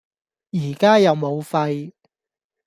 [0.53, 1.93] 而家有武肺